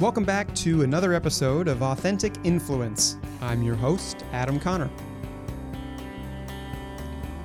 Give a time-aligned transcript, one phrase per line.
[0.00, 3.16] Welcome back to another episode of Authentic Influence.
[3.40, 4.90] I'm your host, Adam Conner.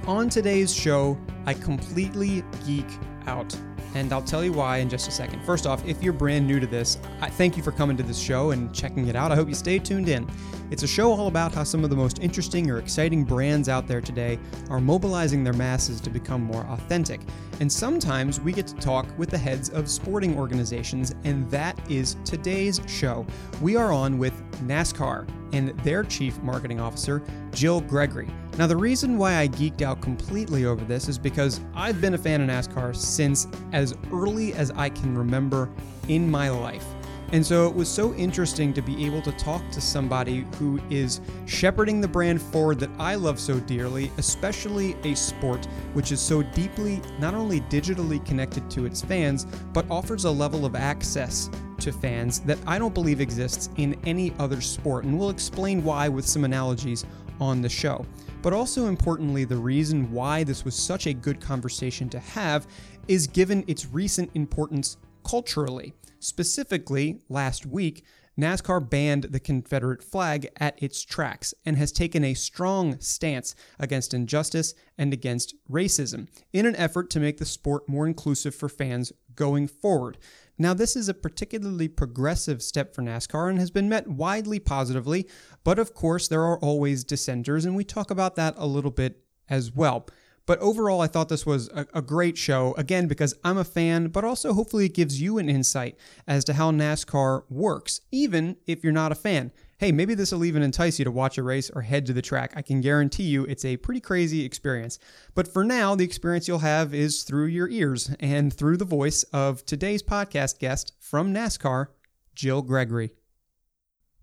[0.07, 1.15] On today's show,
[1.45, 2.87] I completely geek
[3.27, 3.55] out,
[3.95, 5.43] and I'll tell you why in just a second.
[5.43, 8.19] First off, if you're brand new to this, I thank you for coming to this
[8.19, 9.31] show and checking it out.
[9.31, 10.29] I hope you stay tuned in.
[10.71, 13.87] It's a show all about how some of the most interesting or exciting brands out
[13.87, 14.37] there today
[14.69, 17.21] are mobilizing their masses to become more authentic.
[17.59, 22.17] And sometimes we get to talk with the heads of sporting organizations, and that is
[22.23, 23.25] today's show.
[23.61, 24.33] We are on with
[24.67, 27.23] NASCAR and their chief marketing officer,
[27.59, 28.29] Jill Gregory.
[28.57, 32.17] Now, the reason why I geeked out completely over this is because I've been a
[32.17, 35.69] fan of NASCAR since as early as I can remember
[36.07, 36.85] in my life.
[37.33, 41.19] And so it was so interesting to be able to talk to somebody who is
[41.47, 46.41] shepherding the brand forward that I love so dearly, especially a sport which is so
[46.41, 51.91] deeply not only digitally connected to its fans, but offers a level of access to
[51.91, 55.03] fans that I don't believe exists in any other sport.
[55.03, 57.05] And we'll explain why with some analogies
[57.39, 58.05] on the show.
[58.41, 62.67] But also importantly, the reason why this was such a good conversation to have
[63.07, 65.93] is given its recent importance culturally.
[66.19, 68.03] Specifically, last week,
[68.39, 74.13] NASCAR banned the Confederate flag at its tracks and has taken a strong stance against
[74.13, 79.11] injustice and against racism in an effort to make the sport more inclusive for fans
[79.35, 80.17] going forward.
[80.61, 85.25] Now, this is a particularly progressive step for NASCAR and has been met widely positively,
[85.63, 89.23] but of course, there are always dissenters, and we talk about that a little bit
[89.47, 90.05] as well.
[90.49, 94.07] But overall, I thought this was a, a, great show, again, because I'm a fan,
[94.07, 98.83] but also hopefully it gives you an insight as to how NASCAR works, even if
[98.83, 99.51] you're not a fan.
[99.77, 102.23] Hey, maybe this will even entice you to watch a race or head to the
[102.23, 102.53] track.
[102.55, 104.97] I can guarantee you it's a pretty crazy experience.
[105.35, 109.21] But for now, the experience you'll have is through your ears and through the voice
[109.31, 111.89] of today's podcast guest from NASCAR,
[112.33, 113.11] Jill Gregory.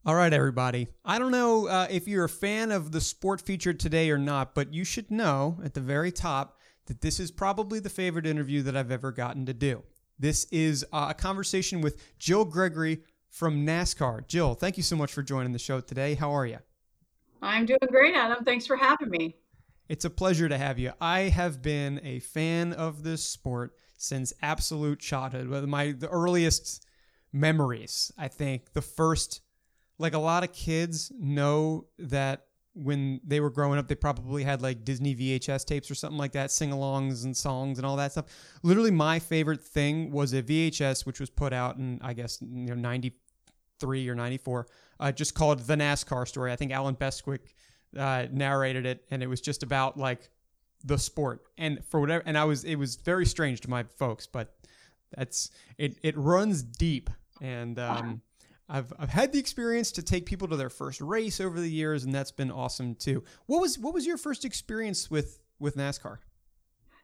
[0.07, 0.87] All right, everybody.
[1.05, 4.55] I don't know uh, if you're a fan of the sport featured today or not,
[4.55, 8.63] but you should know at the very top that this is probably the favorite interview
[8.63, 9.83] that I've ever gotten to do.
[10.17, 13.01] This is uh, a conversation with Jill Gregory
[13.31, 14.29] from NASCAR.
[14.29, 16.15] Jill, thank you so much for joining the show today.
[16.15, 16.59] How are you?
[17.43, 18.45] I'm doing great, Adam.
[18.45, 19.35] Thanks for having me.
[19.89, 20.93] It's a pleasure to have you.
[21.01, 25.49] I have been a fan of this sport since absolute childhood.
[25.69, 26.87] My the earliest
[27.33, 29.41] memories, I think, the first
[29.99, 32.47] like a lot of kids know that
[32.77, 36.33] when they were growing up, they probably had like Disney VHS tapes or something like
[36.33, 38.27] that, sing alongs and songs and all that stuff.
[38.63, 42.67] Literally, my favorite thing was a VHS, which was put out in, I guess, you
[42.67, 44.67] know, 93 or 94,
[45.01, 46.53] uh, just called The NASCAR Story.
[46.53, 47.55] I think Allen Bestwick
[47.99, 50.29] uh, narrated it, and it was just about like
[50.85, 51.45] the sport.
[51.57, 54.55] And for whatever, and I was, it was very strange to my folks, but
[55.17, 57.09] that's, it, it runs deep.
[57.41, 58.21] And, um,
[58.69, 62.05] I've I've had the experience to take people to their first race over the years,
[62.05, 63.23] and that's been awesome too.
[63.47, 66.19] What was what was your first experience with with NASCAR?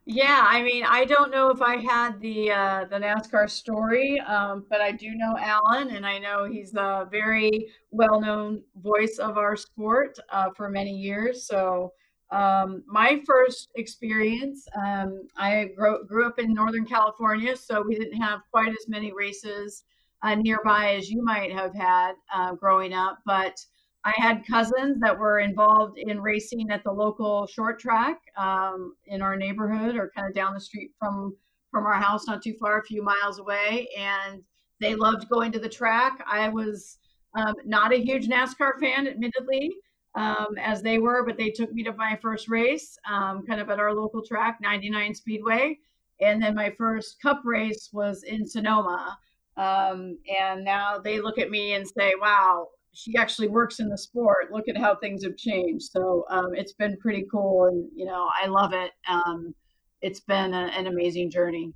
[0.05, 4.67] Yeah, I mean, I don't know if I had the uh, the NASCAR story, um,
[4.69, 9.39] but I do know Allen, and I know he's a very well known voice of
[9.39, 11.47] our sport uh, for many years.
[11.47, 11.93] So.
[12.31, 18.19] Um, my first experience, um, I grew, grew up in Northern California, so we didn't
[18.23, 19.85] have quite as many races
[20.23, 23.19] uh, nearby as you might have had uh, growing up.
[23.27, 23.57] But
[24.05, 29.23] I had cousins that were involved in racing at the local short track um, in
[29.23, 31.37] our neighborhood or kind of down the street from
[31.71, 34.43] from our house, not too far, a few miles away, and
[34.79, 36.23] they loved going to the track.
[36.27, 36.99] I was
[37.35, 39.71] um, not a huge NASCAR fan, admittedly,
[40.15, 43.71] um, as they were, but they took me to my first race, um, kind of
[43.71, 45.79] at our local track, 99 Speedway,
[46.21, 49.19] and then my first Cup race was in Sonoma.
[49.57, 53.99] Um, and now they look at me and say, wow, she actually works in the
[53.99, 54.53] sport.
[54.53, 55.87] Look at how things have changed.
[55.91, 57.67] So um, it's been pretty cool.
[57.67, 58.93] And, you know, I love it.
[59.09, 59.55] Um,
[60.01, 61.73] it's been a, an amazing journey.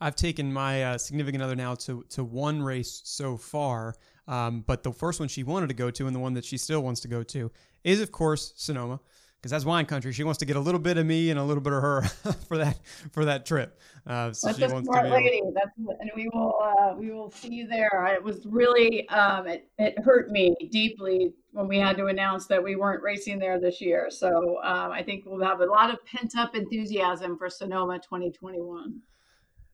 [0.00, 3.94] I've taken my uh, significant other now to, to one race so far.
[4.26, 6.56] Um, but the first one she wanted to go to and the one that she
[6.56, 7.50] still wants to go to
[7.84, 9.00] is, of course, Sonoma
[9.40, 10.12] because that's wine country.
[10.12, 12.02] She wants to get a little bit of me and a little bit of her
[12.48, 12.78] for that
[13.12, 13.80] for that trip.
[14.06, 15.40] Uh, so that's she a wants smart to lady.
[15.54, 18.06] That's and we will uh, we will see you there.
[18.14, 22.62] It was really um, it it hurt me deeply when we had to announce that
[22.62, 24.08] we weren't racing there this year.
[24.10, 29.00] So um, I think we'll have a lot of pent up enthusiasm for Sonoma 2021.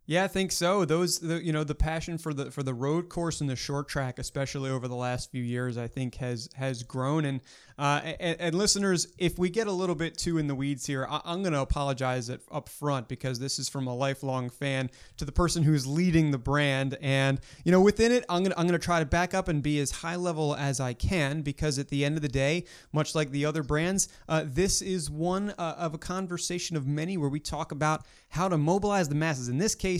[0.08, 0.84] Yeah, I think so.
[0.84, 3.88] Those, the, you know, the passion for the for the road course and the short
[3.88, 7.24] track, especially over the last few years, I think has has grown.
[7.24, 7.40] And
[7.78, 11.06] uh, and, and, listeners, if we get a little bit too in the weeds here,
[11.10, 14.90] I, am going to apologize it up front because this is from a lifelong fan
[15.18, 16.96] to the person who's leading the brand.
[17.02, 19.80] And you know, within it, I'm gonna I'm gonna try to back up and be
[19.80, 23.30] as high level as I can because at the end of the day, much like
[23.30, 27.40] the other brands, uh, this is one uh, of a conversation of many where we
[27.40, 29.48] talk about how to mobilize the masses.
[29.48, 29.95] In this case,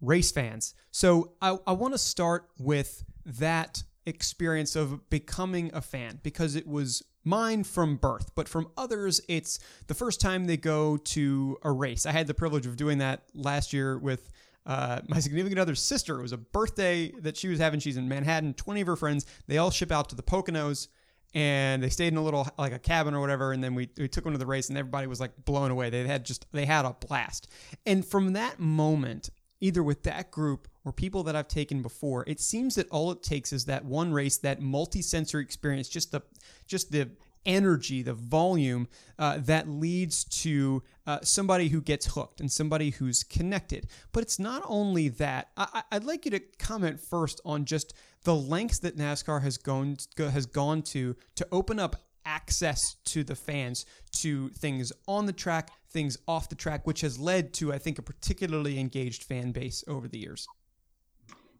[0.00, 0.74] race fans.
[0.90, 6.66] So I, I want to start with that experience of becoming a fan because it
[6.66, 9.58] was mine from birth, but from others, it's
[9.88, 12.06] the first time they go to a race.
[12.06, 14.30] I had the privilege of doing that last year with
[14.64, 16.18] uh, my significant other's sister.
[16.18, 17.80] It was a birthday that she was having.
[17.80, 18.54] She's in Manhattan.
[18.54, 20.88] 20 of her friends, they all ship out to the Poconos
[21.34, 24.08] and they stayed in a little like a cabin or whatever and then we, we
[24.08, 26.64] took them to the race and everybody was like blown away they had just they
[26.64, 27.48] had a blast
[27.84, 32.40] and from that moment either with that group or people that I've taken before, it
[32.40, 36.22] seems that all it takes is that one race, that multi-sensory experience, just the
[36.66, 37.10] just the
[37.46, 38.88] energy, the volume
[39.18, 43.86] uh, that leads to uh, somebody who gets hooked and somebody who's connected.
[44.12, 45.50] But it's not only that.
[45.56, 47.94] I, would like you to comment first on just
[48.24, 51.96] the lengths that NASCAR has gone has gone to to open up
[52.26, 53.86] access to the fans
[54.16, 57.98] to things on the track, things off the track, which has led to, I think,
[57.98, 60.46] a particularly engaged fan base over the years.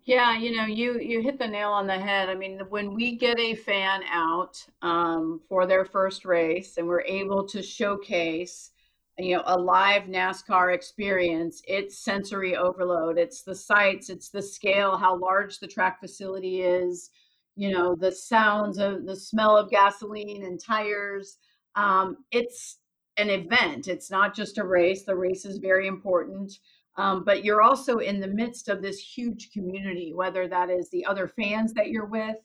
[0.04, 2.28] Yeah, you know, you you hit the nail on the head.
[2.28, 7.02] I mean, when we get a fan out um, for their first race and we're
[7.02, 8.70] able to showcase,
[9.18, 13.18] you know, a live NASCAR experience, it's sensory overload.
[13.18, 17.10] It's the sights, it's the scale, how large the track facility is,
[17.56, 21.38] you know the sounds of the smell of gasoline and tires
[21.74, 22.78] um, it's
[23.16, 26.52] an event it's not just a race the race is very important
[26.98, 31.04] um, but you're also in the midst of this huge community whether that is the
[31.06, 32.36] other fans that you're with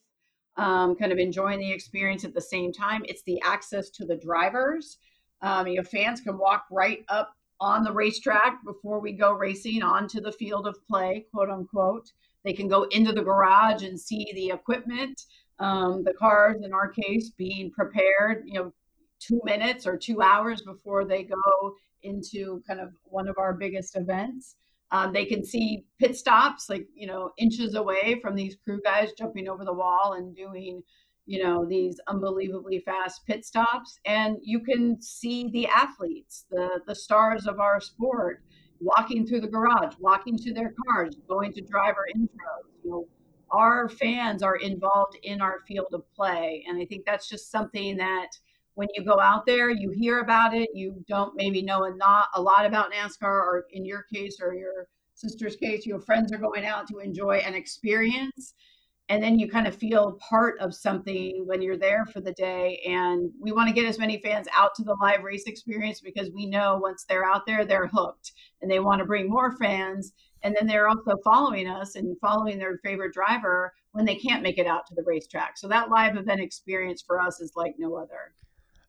[0.57, 4.15] um, kind of enjoying the experience at the same time it's the access to the
[4.15, 4.97] drivers
[5.41, 9.83] um, you know fans can walk right up on the racetrack before we go racing
[9.83, 12.11] onto the field of play quote unquote
[12.43, 15.21] they can go into the garage and see the equipment,
[15.59, 18.73] um, the cars in our case being prepared, you know,
[19.19, 23.95] two minutes or two hours before they go into kind of one of our biggest
[23.95, 24.55] events.
[24.91, 29.13] Um, they can see pit stops like, you know, inches away from these crew guys
[29.17, 30.81] jumping over the wall and doing,
[31.25, 33.99] you know, these unbelievably fast pit stops.
[34.05, 38.43] And you can see the athletes, the, the stars of our sport
[38.81, 42.65] walking through the garage, walking to their cars, going to driver intros.
[42.83, 43.07] You know,
[43.51, 47.97] our fans are involved in our field of play, and I think that's just something
[47.97, 48.29] that
[48.75, 50.69] when you go out there, you hear about it.
[50.73, 54.53] You don't maybe know a not a lot about NASCAR, or in your case, or
[54.53, 58.55] your sister's case, your friends are going out to enjoy an experience
[59.11, 62.81] and then you kind of feel part of something when you're there for the day
[62.87, 66.29] and we want to get as many fans out to the live race experience because
[66.33, 68.31] we know once they're out there they're hooked
[68.61, 70.13] and they want to bring more fans
[70.43, 74.57] and then they're also following us and following their favorite driver when they can't make
[74.57, 75.57] it out to the racetrack.
[75.57, 78.33] So that live event experience for us is like no other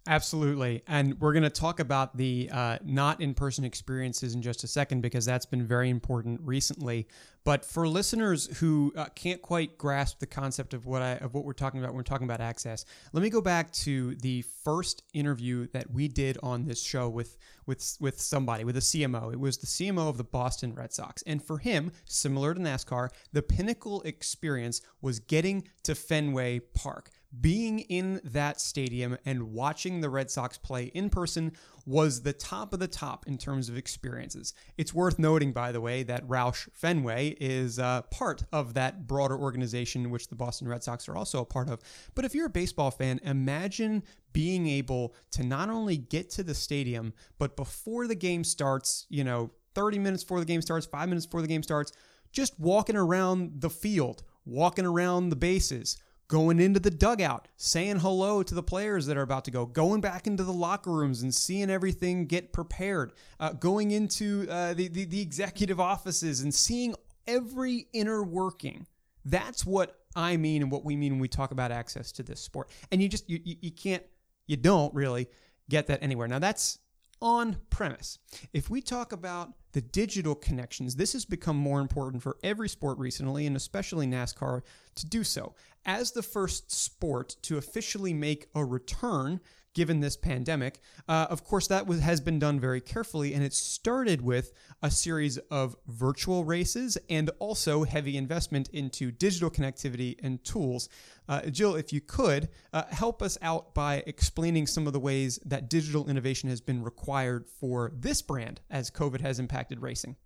[0.06, 0.82] Absolutely.
[0.88, 4.66] And we're going to talk about the uh, not in person experiences in just a
[4.66, 7.06] second because that's been very important recently.
[7.44, 11.44] But for listeners who uh, can't quite grasp the concept of what I of what
[11.44, 15.04] we're talking about when we're talking about access, let me go back to the first
[15.12, 19.32] interview that we did on this show with with with somebody with a CMO.
[19.32, 23.10] It was the CMO of the Boston Red Sox, and for him, similar to NASCAR,
[23.32, 27.10] the pinnacle experience was getting to Fenway Park
[27.40, 31.52] being in that stadium and watching the Red Sox play in person
[31.86, 34.54] was the top of the top in terms of experiences.
[34.76, 39.36] It's worth noting, by the way, that Roush Fenway is uh, part of that broader
[39.36, 41.80] organization, which the Boston Red Sox are also a part of.
[42.14, 46.54] But if you're a baseball fan, imagine being able to not only get to the
[46.54, 51.08] stadium, but before the game starts, you know, 30 minutes before the game starts, five
[51.08, 51.92] minutes before the game starts,
[52.30, 55.98] just walking around the field, walking around the bases
[56.32, 60.00] going into the dugout, saying hello to the players that are about to go, going
[60.00, 64.88] back into the locker rooms and seeing everything get prepared, uh, going into uh, the,
[64.88, 66.94] the, the executive offices and seeing
[67.26, 68.86] every inner working.
[69.26, 72.40] That's what I mean and what we mean when we talk about access to this
[72.40, 72.70] sport.
[72.90, 74.02] And you just you, you, you can't
[74.46, 75.28] you don't really
[75.68, 76.28] get that anywhere.
[76.28, 76.78] Now that's
[77.20, 78.18] on premise.
[78.54, 82.98] If we talk about the digital connections, this has become more important for every sport
[82.98, 84.62] recently, and especially NASCAR,
[84.94, 85.54] to do so.
[85.84, 89.40] As the first sport to officially make a return
[89.74, 90.80] given this pandemic.
[91.08, 94.52] Uh, of course, that was, has been done very carefully, and it started with
[94.82, 100.88] a series of virtual races and also heavy investment into digital connectivity and tools.
[101.28, 105.38] Uh, Jill, if you could, uh, help us out by explaining some of the ways
[105.44, 110.16] that digital innovation has been required for this brand as COVID has impacted racing.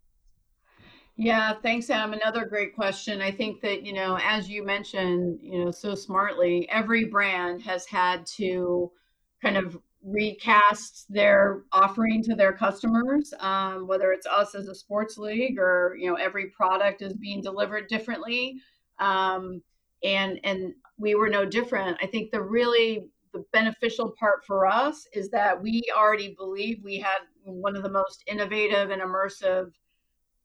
[1.19, 2.13] Yeah, thanks, Adam.
[2.13, 3.23] Another great question.
[3.23, 7.87] I think that, you know, as you mentioned, you know, so smartly, every brand has
[7.87, 8.93] had to
[9.43, 15.17] kind of recast their offering to their customers, um, whether it's us as a sports
[15.17, 18.61] league or, you know, every product is being delivered differently.
[18.99, 19.63] Um,
[20.03, 21.99] and, and we were no different.
[22.03, 26.99] I think the really the beneficial part for us is that we already believe we
[26.99, 29.73] had one of the most innovative and immersive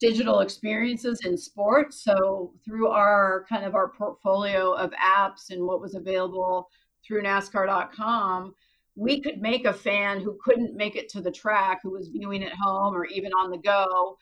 [0.01, 2.03] digital experiences in sports.
[2.03, 6.67] So through our kind of our portfolio of apps and what was available
[7.05, 8.53] through NASCAR.com,
[8.95, 12.43] we could make a fan who couldn't make it to the track, who was viewing
[12.43, 14.17] at home or even on the go,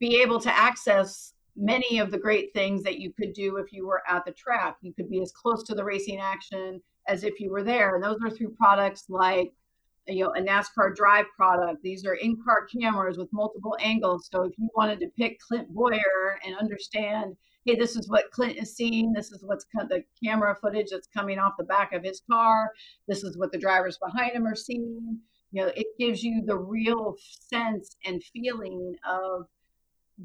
[0.00, 3.86] be able to access many of the great things that you could do if you
[3.86, 4.76] were at the track.
[4.80, 7.94] You could be as close to the racing action as if you were there.
[7.94, 9.52] And those are through products like
[10.08, 11.82] you know a NASCAR drive product.
[11.82, 14.28] These are in-car cameras with multiple angles.
[14.32, 18.56] So if you wanted to pick Clint Bowyer and understand, hey, this is what Clint
[18.56, 19.12] is seeing.
[19.12, 22.70] This is what's the camera footage that's coming off the back of his car.
[23.06, 25.18] This is what the drivers behind him are seeing.
[25.52, 29.46] You know, it gives you the real sense and feeling of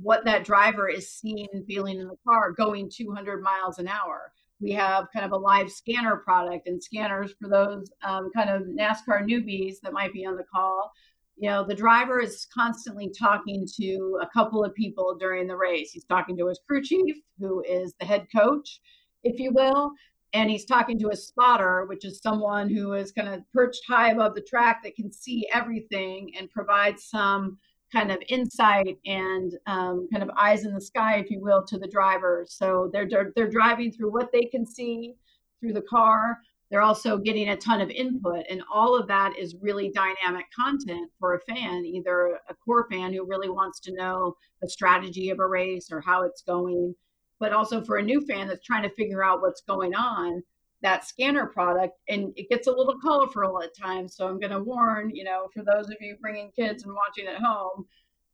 [0.01, 4.32] what that driver is seeing and feeling in the car going 200 miles an hour
[4.60, 8.63] we have kind of a live scanner product and scanners for those um, kind of
[8.63, 10.92] NASCAR newbies that might be on the call.
[11.36, 15.92] You know, the driver is constantly talking to a couple of people during the race.
[15.92, 18.80] He's talking to his crew chief, who is the head coach,
[19.24, 19.92] if you will,
[20.34, 24.12] and he's talking to a spotter, which is someone who is kind of perched high
[24.12, 27.60] above the track that can see everything and provide some
[27.91, 31.77] kind of insight and um, kind of eyes in the sky, if you will, to
[31.77, 32.53] the drivers.
[32.53, 35.15] So they're, they're driving through what they can see
[35.60, 36.38] through the car.
[36.70, 41.10] They're also getting a ton of input, and all of that is really dynamic content
[41.17, 45.39] for a fan, either a core fan who really wants to know the strategy of
[45.39, 46.94] a race or how it's going,
[47.39, 50.44] but also for a new fan that's trying to figure out what's going on
[50.81, 54.63] that scanner product and it gets a little colorful at times so i'm going to
[54.63, 57.86] warn you know for those of you bringing kids and watching at home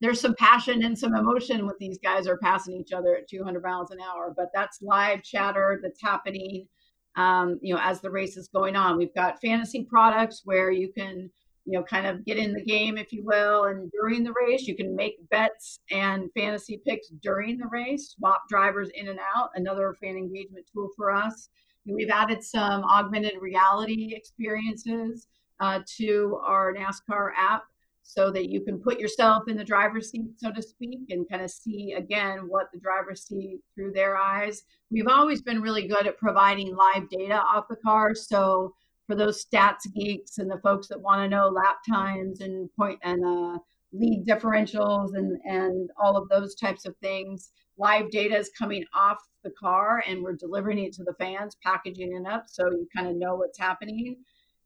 [0.02, 3.64] there's some passion and some emotion with these guys are passing each other at 200
[3.64, 6.68] miles an hour but that's live chatter that's happening
[7.16, 8.98] um, you know as the race is going on.
[8.98, 11.30] We've got fantasy products where you can
[11.66, 14.68] you know kind of get in the game if you will and during the race
[14.68, 19.50] you can make bets and fantasy picks during the race swap drivers in and out
[19.56, 21.48] another fan engagement tool for us
[21.86, 25.28] We've added some augmented reality experiences
[25.60, 27.64] uh, to our NASCAR app
[28.04, 31.42] so that you can put yourself in the driver's seat, so to speak, and kind
[31.42, 34.64] of see again what the drivers see through their eyes.
[34.92, 38.14] We've always been really good at providing live data off the car.
[38.14, 38.74] So
[39.08, 43.00] for those stats geeks and the folks that want to know lap times and point
[43.04, 43.58] and uh,
[43.94, 49.18] lead differentials and and all of those types of things, live data is coming off
[49.44, 53.08] the car and we're delivering it to the fans, packaging it up so you kind
[53.08, 54.18] of know what's happening.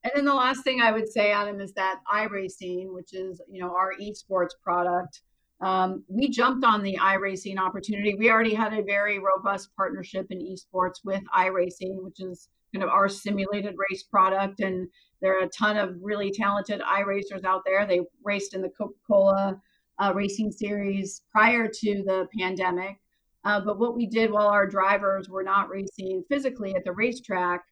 [0.04, 3.62] And then the last thing I would say, Adam, is that iRacing, which is you
[3.62, 5.22] know our esports product,
[5.60, 8.16] um, we jumped on the iRacing opportunity.
[8.16, 12.90] We already had a very robust partnership in esports with iRacing, which is kind of
[12.90, 14.60] our simulated race product.
[14.60, 14.88] And
[15.22, 17.88] there are a ton of really talented iRacers out there.
[17.88, 19.60] They raced in the Coca Cola
[20.00, 22.98] uh, racing series prior to the pandemic.
[23.48, 27.64] Uh, but what we did while our drivers were not racing physically at the racetrack,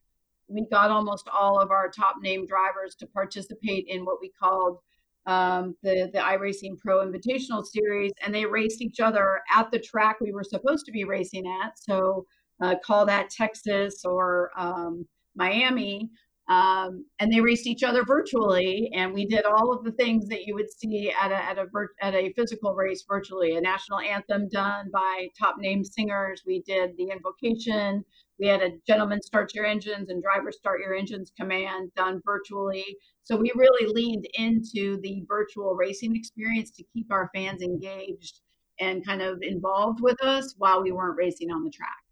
[0.48, 4.78] we got almost all of our top name drivers to participate in what we called
[5.26, 10.16] um, the the iRacing Pro Invitational Series, and they raced each other at the track
[10.18, 11.72] we were supposed to be racing at.
[11.78, 12.24] So
[12.62, 16.08] uh, call that Texas or um, Miami,
[16.48, 20.44] um, and they raced each other virtually and we did all of the things that
[20.44, 21.66] you would see at a, at a
[22.00, 23.56] at a physical race virtually.
[23.56, 26.44] A national anthem done by top name singers.
[26.46, 28.04] We did the invocation.
[28.38, 32.96] We had a gentleman start your engines and driver start your engines command done virtually.
[33.24, 38.40] So we really leaned into the virtual racing experience to keep our fans engaged
[38.78, 42.05] and kind of involved with us while we weren't racing on the track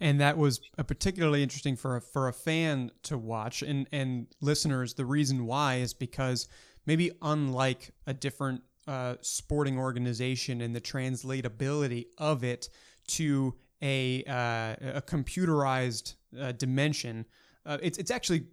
[0.00, 4.94] and that was particularly interesting for a, for a fan to watch and and listeners.
[4.94, 6.48] The reason why is because
[6.86, 12.68] maybe unlike a different uh, sporting organization and the translatability of it
[13.08, 17.24] to a uh, a computerized uh, dimension,
[17.64, 18.46] uh, it's it's actually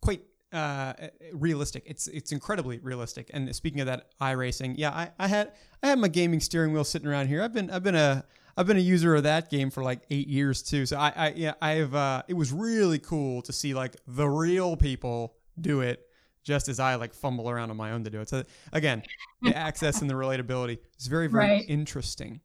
[0.00, 0.22] quite
[0.52, 0.92] uh,
[1.32, 1.82] realistic.
[1.86, 3.30] It's it's incredibly realistic.
[3.32, 6.84] And speaking of that iRacing, yeah, I, I had I had my gaming steering wheel
[6.84, 7.42] sitting around here.
[7.42, 8.24] I've been I've been a
[8.56, 10.86] I've been a user of that game for like eight years too.
[10.86, 14.76] So I, I yeah I've uh, it was really cool to see like the real
[14.76, 16.06] people do it
[16.44, 18.28] just as I like fumble around on my own to do it.
[18.28, 19.02] So again,
[19.42, 21.64] the access and the relatability is very very right.
[21.68, 22.40] interesting.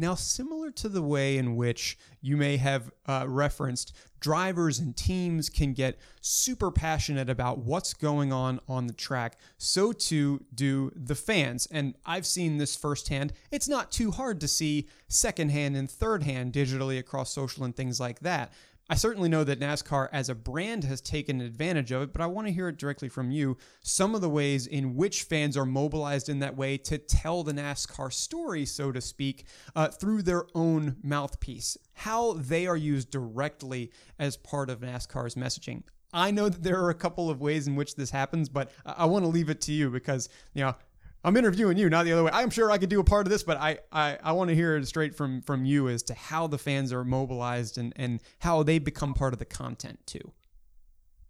[0.00, 5.50] Now, similar to the way in which you may have uh, referenced, drivers and teams
[5.50, 11.14] can get super passionate about what's going on on the track, so too do the
[11.14, 11.68] fans.
[11.70, 13.34] And I've seen this firsthand.
[13.50, 18.00] It's not too hard to see secondhand and third hand digitally across social and things
[18.00, 18.54] like that.
[18.90, 22.26] I certainly know that NASCAR as a brand has taken advantage of it, but I
[22.26, 23.56] want to hear it directly from you.
[23.82, 27.52] Some of the ways in which fans are mobilized in that way to tell the
[27.52, 29.44] NASCAR story, so to speak,
[29.76, 35.84] uh, through their own mouthpiece, how they are used directly as part of NASCAR's messaging.
[36.12, 39.04] I know that there are a couple of ways in which this happens, but I
[39.04, 40.74] want to leave it to you because, you know,
[41.22, 42.30] I'm interviewing you, not the other way.
[42.32, 44.54] I'm sure I could do a part of this, but I, I, I want to
[44.54, 48.20] hear it straight from from you as to how the fans are mobilized and, and
[48.38, 50.32] how they become part of the content too.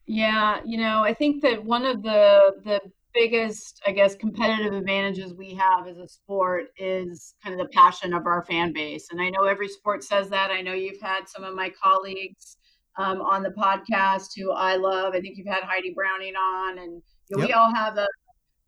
[0.06, 2.80] Yeah, you know, I think that one of the the
[3.12, 8.12] biggest, I guess, competitive advantages we have as a sport is kind of the passion
[8.14, 9.09] of our fan base.
[9.11, 10.50] And I know every sport says that.
[10.50, 12.56] I know you've had some of my colleagues
[12.97, 15.14] um, on the podcast who I love.
[15.14, 17.49] I think you've had Heidi Browning on, and you know, yep.
[17.49, 18.06] we all have a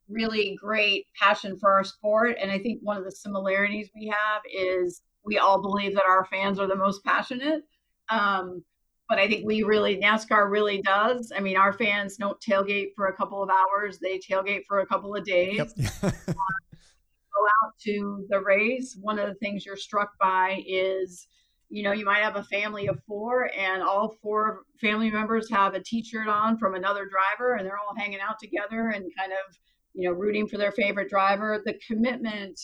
[0.08, 2.36] really great passion for our sport.
[2.40, 6.24] And I think one of the similarities we have is we all believe that our
[6.24, 7.62] fans are the most passionate.
[8.08, 8.64] Um,
[9.08, 11.32] but I think we really, NASCAR really does.
[11.36, 14.86] I mean, our fans don't tailgate for a couple of hours, they tailgate for a
[14.86, 15.72] couple of days.
[16.02, 16.14] Yep.
[16.26, 18.96] go out to the race.
[19.00, 21.26] One of the things you're struck by is
[21.72, 25.72] you know, you might have a family of four, and all four family members have
[25.72, 29.56] a T-shirt on from another driver, and they're all hanging out together and kind of
[29.94, 32.58] you know, rooting for their favorite driver, the commitment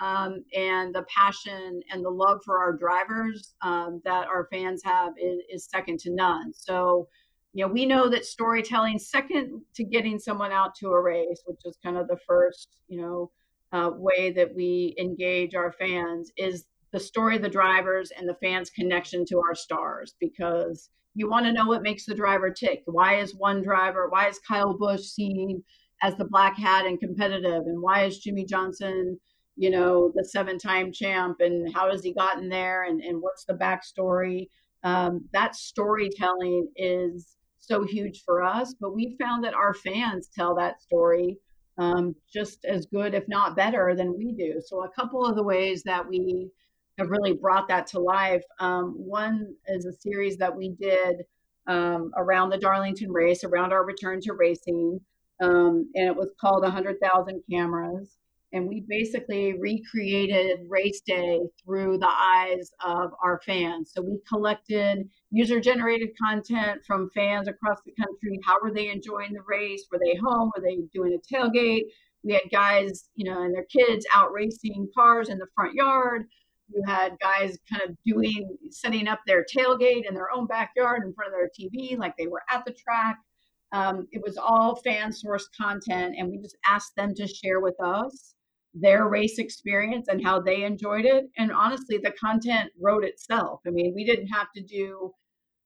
[0.00, 5.12] um, and the passion and the love for our drivers um, that our fans have
[5.20, 6.54] is, is, second to none.
[6.54, 7.06] So,
[7.52, 11.60] you know, we know that storytelling, second to getting someone out to a race, which
[11.66, 13.30] is kind of the first, you know,
[13.72, 18.36] uh, way that we engage our fans, is the story of the drivers and the
[18.42, 22.82] fans' connection to our stars because you want to know what makes the driver tick.
[22.86, 25.62] Why is one driver, why is Kyle Busch seen
[26.02, 29.18] as the black hat and competitive and why is Jimmie Johnson
[29.56, 33.44] you know the seven time champ and how has he gotten there and, and what's
[33.44, 34.48] the backstory?
[34.82, 40.54] Um, that storytelling is so huge for us but we found that our fans tell
[40.56, 41.38] that story
[41.78, 44.60] um, just as good if not better than we do.
[44.64, 46.50] So a couple of the ways that we
[46.98, 51.22] have really brought that to life um, one is a series that we did
[51.66, 55.00] um, around the darlington race around our return to racing
[55.40, 58.16] um, and it was called 100,000 Cameras.
[58.52, 63.92] And we basically recreated race day through the eyes of our fans.
[63.94, 68.40] So we collected user generated content from fans across the country.
[68.44, 69.86] How were they enjoying the race?
[69.90, 70.50] Were they home?
[70.56, 71.84] Were they doing a tailgate?
[72.24, 76.26] We had guys, you know, and their kids out racing cars in the front yard.
[76.74, 81.14] You had guys kind of doing, setting up their tailgate in their own backyard in
[81.14, 83.18] front of their TV, like they were at the track.
[83.72, 87.80] Um, it was all fan sourced content, and we just asked them to share with
[87.80, 88.34] us
[88.74, 91.26] their race experience and how they enjoyed it.
[91.38, 93.60] And honestly, the content wrote itself.
[93.66, 95.12] I mean, we didn't have to do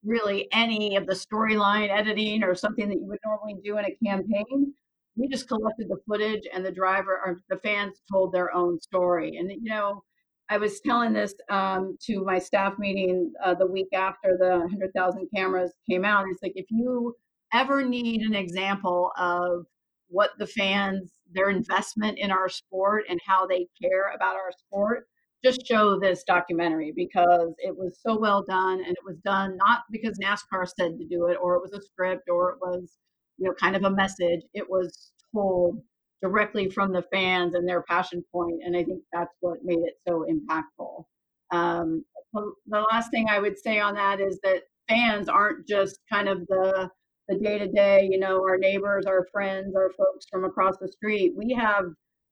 [0.04, 3.96] really any of the storyline editing or something that you would normally do in a
[4.04, 4.74] campaign.
[5.16, 9.36] We just collected the footage, and the driver or the fans told their own story.
[9.36, 10.02] And you know,
[10.50, 15.28] I was telling this um, to my staff meeting uh, the week after the 100,000
[15.34, 16.26] cameras came out.
[16.28, 17.14] It's like if you
[17.54, 19.64] ever need an example of
[20.08, 25.06] what the fans, their investment in our sport and how they care about our sport,
[25.44, 29.82] just show this documentary because it was so well done and it was done not
[29.90, 32.96] because NASCAR said to do it or it was a script or it was,
[33.38, 34.40] you know, kind of a message.
[34.54, 35.82] It was told
[36.22, 39.94] directly from the fans and their passion point, and I think that's what made it
[40.08, 41.04] so impactful.
[41.50, 46.28] Um, the last thing I would say on that is that fans aren't just kind
[46.28, 46.88] of the
[47.28, 50.88] the day to day, you know, our neighbors, our friends, our folks from across the
[50.88, 51.32] street.
[51.36, 51.86] We have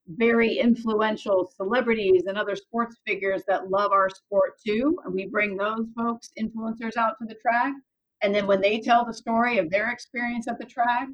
[0.09, 4.99] very influential celebrities and other sports figures that love our sport too.
[5.05, 7.73] And we bring those folks, influencers, out to the track.
[8.23, 11.09] And then when they tell the story of their experience at the track,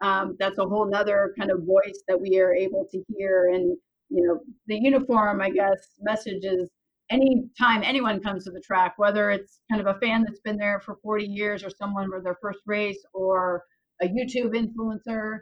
[0.00, 3.50] um, that's a whole nother kind of voice that we are able to hear.
[3.52, 3.76] And,
[4.08, 6.68] you know, the uniform, I guess, message is
[7.10, 10.80] anytime anyone comes to the track, whether it's kind of a fan that's been there
[10.80, 13.64] for 40 years or someone for their first race or
[14.02, 15.40] a YouTube influencer,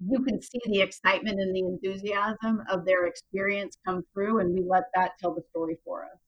[0.00, 4.64] you can see the excitement and the enthusiasm of their experience come through, and we
[4.68, 6.18] let that tell the story for us.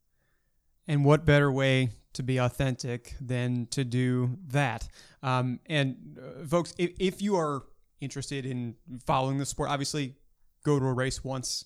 [0.86, 4.88] And what better way to be authentic than to do that?
[5.22, 7.64] Um, and uh, folks, if, if you are
[8.00, 10.14] interested in following the sport, obviously
[10.64, 11.64] go to a race once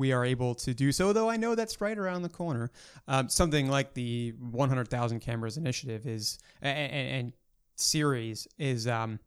[0.00, 2.70] we are able to do so, though I know that's right around the corner.
[3.06, 7.32] Um, something like the 100,000 cameras initiative is and, and
[7.76, 9.20] series is um,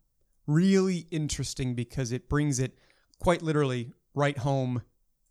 [0.47, 2.77] really interesting because it brings it
[3.19, 4.81] quite literally right home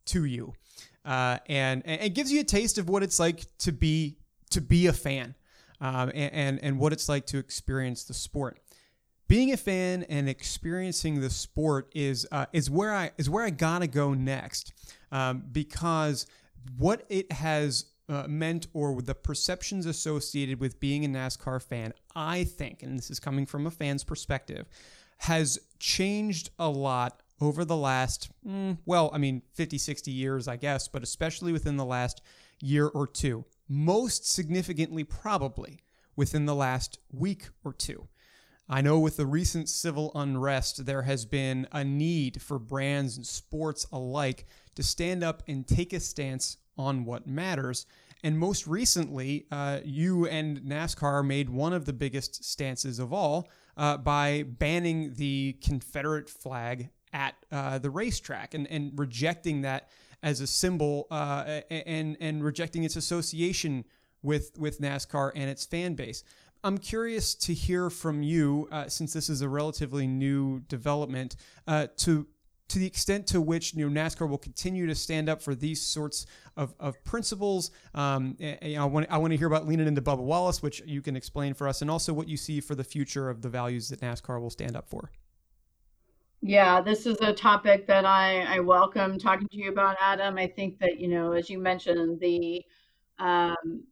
[0.07, 0.55] to you,
[1.05, 4.18] uh, and, it gives you a taste of what it's like to be
[4.50, 5.35] to be a fan,
[5.81, 8.61] um, and, and and what it's like to experience the sport.
[9.33, 13.49] Being a fan and experiencing the sport is uh, is where I is where I
[13.49, 14.75] gotta go next,
[15.11, 16.27] um, because
[16.77, 22.45] what it has uh, meant or the perceptions associated with being a NASCAR fan, I
[22.45, 24.68] think, and this is coming from a fan's perspective,
[25.16, 30.57] has changed a lot over the last, mm, well, I mean, 50, 60 years, I
[30.57, 32.21] guess, but especially within the last
[32.61, 33.47] year or two.
[33.66, 35.81] Most significantly, probably
[36.16, 38.09] within the last week or two.
[38.72, 43.26] I know with the recent civil unrest, there has been a need for brands and
[43.26, 47.85] sports alike to stand up and take a stance on what matters.
[48.24, 53.50] And most recently, uh, you and NASCAR made one of the biggest stances of all
[53.76, 59.90] uh, by banning the Confederate flag at uh, the racetrack and, and rejecting that
[60.22, 63.85] as a symbol uh, and, and rejecting its association
[64.22, 66.24] with, with NASCAR and its fan base.
[66.64, 71.88] I'm curious to hear from you, uh, since this is a relatively new development, uh,
[71.98, 72.27] to
[72.68, 75.83] to the extent to which you know NASCAR will continue to stand up for these
[75.83, 76.25] sorts
[76.57, 77.70] of, of principles.
[77.94, 80.81] Um, you know, I want I want to hear about leaning into Bubba Wallace, which
[80.87, 83.48] you can explain for us, and also what you see for the future of the
[83.48, 85.11] values that NASCAR will stand up for.
[86.40, 90.38] Yeah, this is a topic that I, I welcome talking to you about, Adam.
[90.38, 92.64] I think that you know, as you mentioned, the
[93.18, 93.85] um,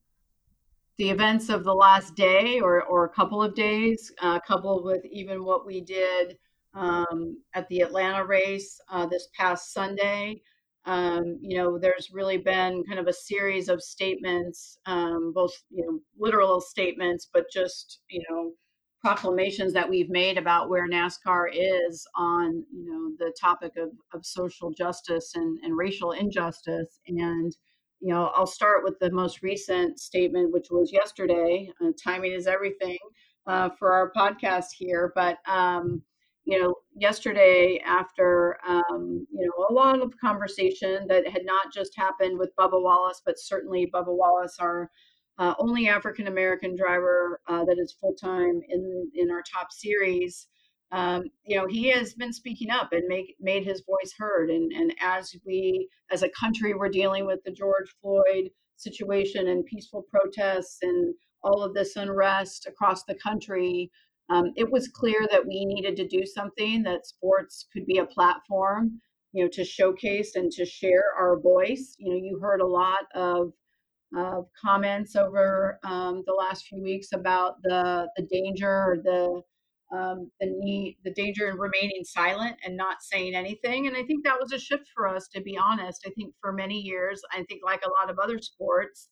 [1.01, 5.03] the events of the last day or, or a couple of days, uh, coupled with
[5.07, 6.37] even what we did
[6.75, 10.43] um, at the Atlanta race uh, this past Sunday.
[10.85, 15.87] Um, you know, there's really been kind of a series of statements, um, both you
[15.87, 18.53] know, literal statements, but just you know,
[19.01, 24.27] proclamations that we've made about where NASCAR is on you know the topic of, of
[24.27, 27.01] social justice and, and racial injustice.
[27.07, 27.57] And
[28.01, 31.71] you know, I'll start with the most recent statement, which was yesterday.
[31.83, 32.99] Uh, timing is everything
[33.47, 36.03] uh, for our podcast here, but um,
[36.45, 41.97] you know, yesterday after, um, you know, a lot of conversation that had not just
[41.97, 44.91] happened with Bubba Wallace, but certainly Bubba Wallace, our
[45.39, 50.49] uh, only African American driver uh, that is full time in in our top series.
[50.93, 54.51] Um, you know, he has been speaking up and make made his voice heard.
[54.51, 59.65] And and as we, as a country, we're dealing with the George Floyd situation and
[59.67, 63.91] peaceful protests and all of this unrest across the country
[64.31, 68.07] um, it was clear that we needed to do something that sports could be a
[68.07, 69.01] platform
[69.33, 73.05] you know to showcase and to share our voice you know you heard a lot
[73.15, 73.53] of
[74.17, 79.43] of comments over um, the last few weeks about the the danger or the
[79.93, 84.25] um, the need the danger in remaining silent and not saying anything and i think
[84.25, 87.43] that was a shift for us to be honest i think for many years i
[87.49, 89.09] think like a lot of other sports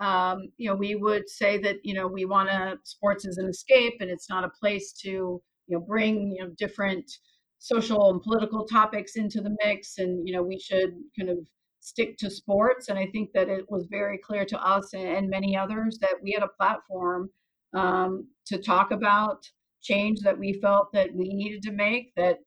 [0.00, 3.48] um, you know, we would say that, you know, we want to, sports as an
[3.48, 7.10] escape and it's not a place to, you know, bring, you know, different
[7.58, 9.98] social and political topics into the mix.
[9.98, 11.38] And, you know, we should kind of
[11.80, 12.88] stick to sports.
[12.88, 16.32] And I think that it was very clear to us and many others that we
[16.32, 17.28] had a platform
[17.74, 19.46] um, to talk about
[19.82, 22.38] change that we felt that we needed to make, that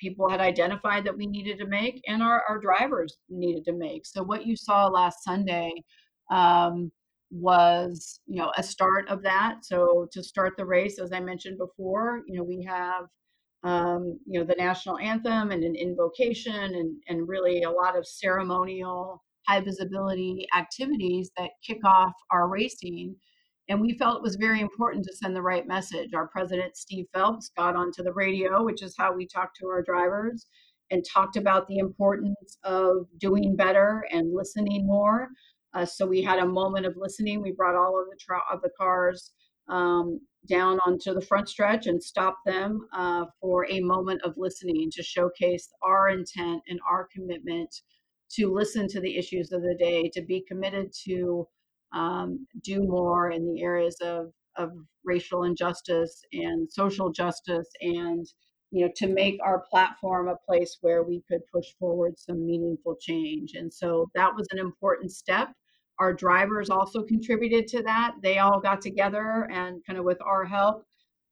[0.00, 4.04] people had identified that we needed to make, and our, our drivers needed to make.
[4.06, 5.72] So what you saw last Sunday,
[6.30, 6.90] um,
[7.32, 11.56] was you know a start of that so to start the race as i mentioned
[11.56, 13.06] before you know we have
[13.64, 18.06] um, you know the national anthem and an invocation and and really a lot of
[18.06, 23.16] ceremonial high visibility activities that kick off our racing
[23.72, 27.06] and we felt it was very important to send the right message our president steve
[27.12, 30.46] phelps got onto the radio which is how we talk to our drivers
[30.90, 35.28] and talked about the importance of doing better and listening more
[35.74, 37.40] uh, so we had a moment of listening.
[37.40, 39.32] We brought all of the tra- of the cars
[39.68, 44.90] um, down onto the front stretch and stopped them uh, for a moment of listening
[44.92, 47.74] to showcase our intent and our commitment
[48.32, 51.46] to listen to the issues of the day, to be committed to
[51.94, 54.72] um, do more in the areas of, of
[55.04, 58.26] racial injustice and social justice and
[58.70, 62.96] you know to make our platform a place where we could push forward some meaningful
[63.00, 63.52] change.
[63.54, 65.48] And so that was an important step.
[65.98, 68.14] Our drivers also contributed to that.
[68.22, 70.84] They all got together and kind of with our help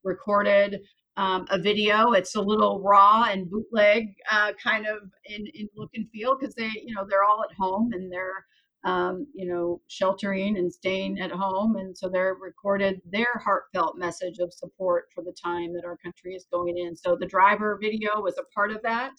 [0.03, 0.81] recorded
[1.17, 2.13] um, a video.
[2.13, 6.55] It's a little raw and bootleg uh, kind of in, in look and feel because
[6.55, 8.45] they, you know, they're all at home and they're,
[8.83, 11.75] um, you know, sheltering and staying at home.
[11.75, 16.33] And so they're recorded their heartfelt message of support for the time that our country
[16.33, 16.95] is going in.
[16.95, 19.13] So the driver video was a part of that.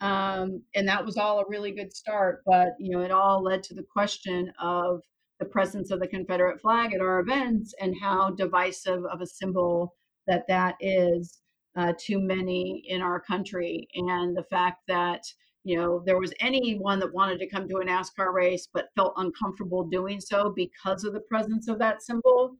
[0.00, 2.42] Um, and that was all a really good start.
[2.44, 5.00] But, you know, it all led to the question of
[5.38, 9.94] the presence of the Confederate flag at our events and how divisive of a symbol
[10.26, 11.40] that that is
[11.76, 15.22] uh, too many in our country, and the fact that
[15.64, 19.14] you know there was anyone that wanted to come to a NASCAR race but felt
[19.16, 22.56] uncomfortable doing so because of the presence of that symbol.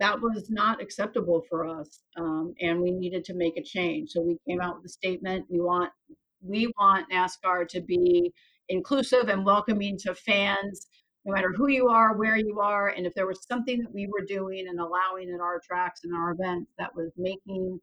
[0.00, 4.10] That was not acceptable for us, um, and we needed to make a change.
[4.10, 5.46] So we came out with a statement.
[5.48, 5.90] We want
[6.40, 8.32] we want NASCAR to be
[8.68, 10.88] inclusive and welcoming to fans
[11.24, 14.08] no matter who you are, where you are, and if there was something that we
[14.08, 17.80] were doing and allowing in our tracks and our events that was making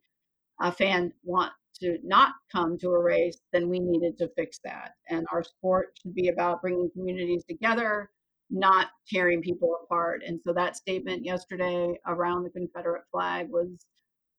[0.59, 4.91] a fan want to not come to a race, then we needed to fix that.
[5.09, 8.09] And our sport should be about bringing communities together,
[8.49, 10.21] not tearing people apart.
[10.25, 13.85] And so that statement yesterday around the Confederate flag was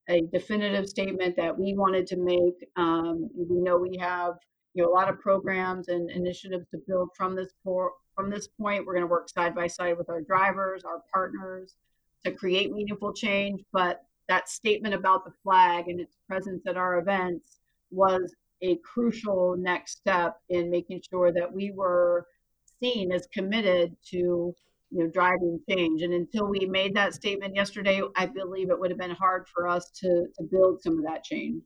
[0.09, 2.69] a definitive statement that we wanted to make.
[2.77, 4.35] Um, we know we have
[4.75, 8.49] you know a lot of programs and initiatives to build from this por- from this
[8.49, 11.75] point, we're going to work side by side with our drivers, our partners
[12.25, 13.63] to create meaningful change.
[13.73, 17.59] But that statement about the flag and its presence at our events
[17.91, 22.29] was a crucial next step in making sure that we were
[22.81, 26.03] seen as committed to you know driving change.
[26.03, 29.67] And until we made that statement yesterday i believe it would have been hard for
[29.67, 31.63] us to to build some of that change.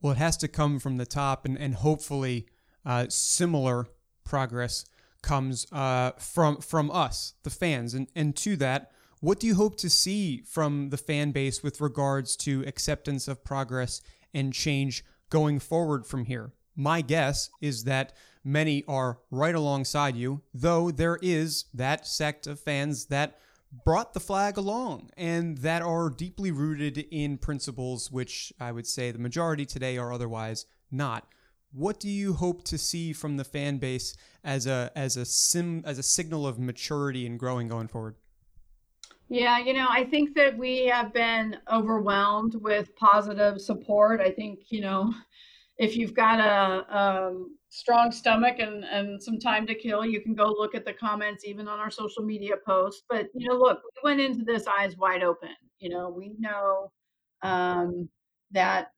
[0.00, 2.46] Well it has to come from the top and and hopefully
[2.86, 3.88] uh, similar
[4.22, 4.84] progress
[5.24, 8.92] comes uh, from from us, the fans, and and to that,
[9.24, 13.42] what do you hope to see from the fan base with regards to acceptance of
[13.42, 14.02] progress
[14.34, 16.52] and change going forward from here?
[16.76, 18.12] My guess is that
[18.44, 23.38] many are right alongside you, though there is that sect of fans that
[23.86, 29.10] brought the flag along and that are deeply rooted in principles which I would say
[29.10, 31.26] the majority today are otherwise not.
[31.72, 35.82] What do you hope to see from the fan base as a as a sim
[35.86, 38.16] as a signal of maturity and growing going forward?
[39.28, 44.20] Yeah, you know, I think that we have been overwhelmed with positive support.
[44.20, 45.12] I think, you know,
[45.78, 50.34] if you've got a, um, strong stomach and, and some time to kill, you can
[50.34, 53.02] go look at the comments even on our social media posts.
[53.08, 55.56] But, you know, look, we went into this eyes wide open.
[55.80, 56.92] You know, we know
[57.42, 58.08] um,
[58.52, 58.92] that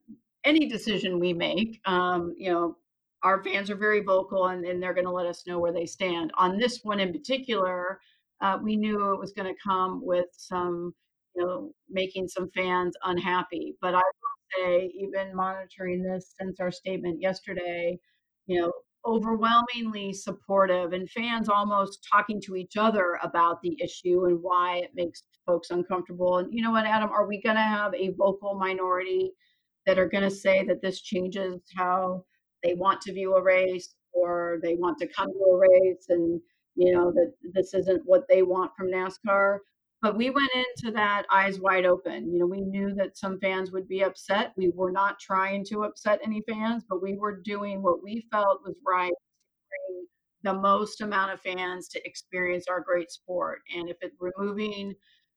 [0.45, 2.77] any decision we make, um, you know,
[3.23, 5.87] our fans are very vocal and, and they're going to let us know where they
[5.87, 6.31] stand.
[6.37, 7.99] On this one in particular,
[8.41, 10.95] uh, we knew it was going to come with some,
[11.35, 13.75] you know, making some fans unhappy.
[13.81, 17.99] But I will say, even monitoring this since our statement yesterday,
[18.47, 18.73] you know,
[19.07, 24.91] overwhelmingly supportive and fans almost talking to each other about the issue and why it
[24.95, 26.39] makes folks uncomfortable.
[26.39, 29.31] And you know what, Adam, are we going to have a vocal minority
[29.87, 32.25] that are going to say that this changes how
[32.65, 36.41] they want to view a race or they want to come to a race and
[36.77, 39.59] you know that this isn't what they want from NASCAR
[40.03, 43.73] but we went into that eyes wide open you know we knew that some fans
[43.73, 47.83] would be upset we were not trying to upset any fans but we were doing
[47.83, 49.13] what we felt was right
[50.43, 54.95] the most amount of fans to experience our great sport and if it's removing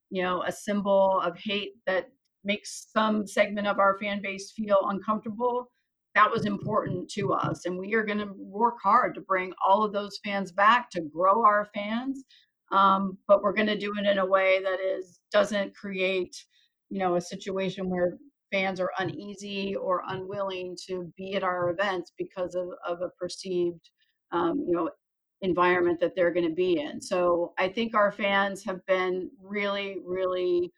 [0.09, 2.09] you know a symbol of hate that
[2.43, 5.71] makes some segment of our fan base feel uncomfortable,
[6.19, 7.65] that was important to us.
[7.65, 11.01] And we are going to work hard to bring all of those fans back to
[11.01, 12.25] grow our fans.
[12.73, 16.35] Um, but we're going to do it in a way that is doesn't create,
[16.89, 18.17] you know, a situation where
[18.51, 23.89] fans are uneasy or unwilling to be at our events because of, of a perceived,
[24.33, 24.89] um, you know,
[25.41, 27.01] environment that they're going to be in.
[27.01, 30.73] So I think our fans have been really, really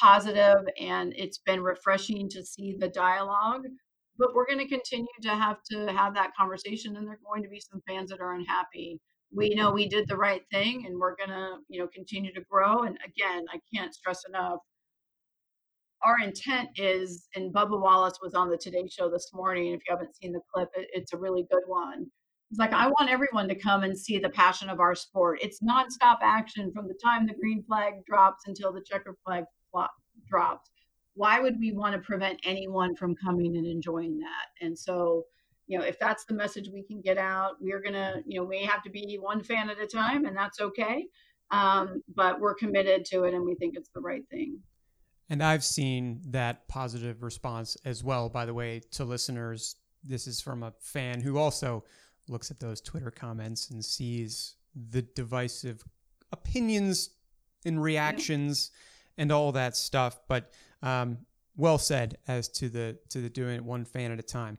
[0.00, 3.66] positive and it's been refreshing to see the dialogue
[4.18, 7.42] but we're going to continue to have to have that conversation and there are going
[7.42, 9.00] to be some fans that are unhappy
[9.34, 12.42] we know we did the right thing and we're going to you know continue to
[12.50, 14.58] grow and again i can't stress enough
[16.04, 19.94] our intent is and bubba wallace was on the today show this morning if you
[19.96, 22.06] haven't seen the clip it, it's a really good one
[22.50, 25.40] It's like I want everyone to come and see the passion of our sport.
[25.42, 29.44] It's nonstop action from the time the green flag drops until the checker flag
[30.28, 30.70] drops.
[31.14, 34.64] Why would we want to prevent anyone from coming and enjoying that?
[34.64, 35.26] And so,
[35.66, 38.62] you know, if that's the message we can get out, we're gonna, you know, we
[38.64, 41.06] have to be one fan at a time, and that's okay.
[41.50, 44.58] Um, but we're committed to it, and we think it's the right thing.
[45.28, 49.76] And I've seen that positive response as well, by the way, to listeners.
[50.04, 51.84] This is from a fan who also
[52.28, 55.82] looks at those Twitter comments and sees the divisive
[56.32, 57.10] opinions
[57.64, 58.78] and reactions yeah.
[59.18, 60.20] And all that stuff.
[60.28, 60.50] But
[60.82, 61.18] um,
[61.56, 64.58] well said as to the to the doing it one fan at a time.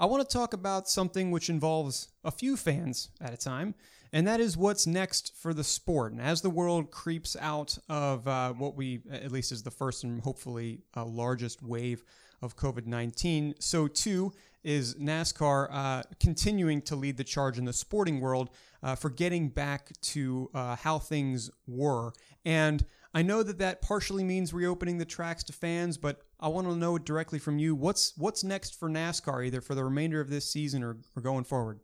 [0.00, 3.74] I want to talk about something which involves a few fans at a time,
[4.12, 6.12] and that is what's next for the sport.
[6.12, 10.02] And as the world creeps out of uh, what we, at least is the first
[10.02, 12.02] and hopefully uh, largest wave
[12.40, 14.32] of COVID 19, so too
[14.64, 18.50] is NASCAR uh, continuing to lead the charge in the sporting world
[18.82, 22.12] uh, for getting back to uh, how things were.
[22.44, 26.66] And I know that that partially means reopening the tracks to fans, but I want
[26.66, 30.30] to know directly from you what's what's next for NASCAR, either for the remainder of
[30.30, 31.80] this season or, or going forward.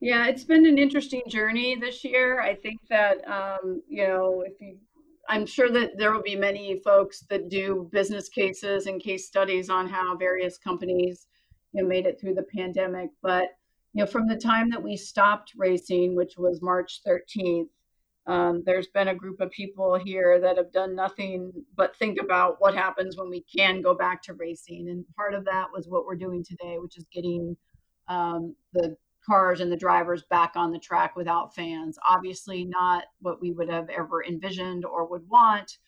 [0.00, 2.40] Yeah, it's been an interesting journey this year.
[2.40, 4.78] I think that um, you know if you
[5.28, 9.70] I'm sure that there will be many folks that do business cases and case studies
[9.70, 11.26] on how various companies
[11.72, 13.10] you know, made it through the pandemic.
[13.22, 13.48] But
[13.92, 17.68] you know, from the time that we stopped racing, which was March 13th,
[18.26, 22.56] um, there's been a group of people here that have done nothing but think about
[22.60, 24.88] what happens when we can go back to racing.
[24.88, 27.56] And part of that was what we're doing today, which is getting
[28.08, 31.98] um, the cars and the drivers back on the track without fans.
[32.08, 35.78] Obviously, not what we would have ever envisioned or would want,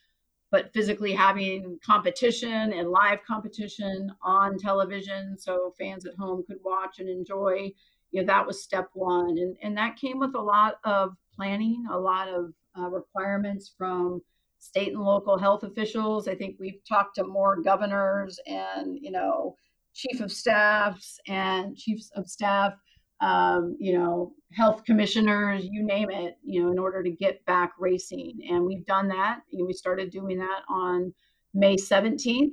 [0.50, 7.00] but physically having competition and live competition on television so fans at home could watch
[7.00, 7.72] and enjoy
[8.12, 11.84] you know that was step one and, and that came with a lot of planning
[11.90, 14.20] a lot of uh, requirements from
[14.58, 19.54] state and local health officials i think we've talked to more governors and you know
[19.92, 22.74] chief of staffs and chiefs of staff
[23.20, 27.72] um, you know, health commissioners, you name it, you know, in order to get back
[27.78, 28.38] racing.
[28.50, 29.40] And we've done that.
[29.48, 31.14] You know, we started doing that on
[31.54, 32.52] May 17th.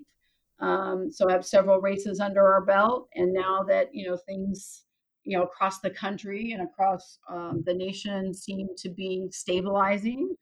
[0.60, 3.10] Um, so I have several races under our belt.
[3.16, 4.84] And now that, you know, things,
[5.24, 10.36] you know, across the country and across um, the nation seem to be stabilizing,